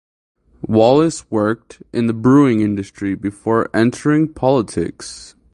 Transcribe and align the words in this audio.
Wallis 0.67 1.29
worked 1.29 1.83
in 1.93 2.07
the 2.07 2.13
brewing 2.13 2.59
industry 2.61 3.13
before 3.13 3.69
entering 3.71 4.33
politics. 4.33 5.35